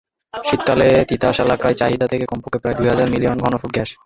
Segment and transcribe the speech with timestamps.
[0.33, 3.89] শীতকালে তিতাস এলাকায় চাহিদা থাকে কমপক্ষে প্রায় দুই হাজার মিলিয়ন ঘনফুট গ্যাস।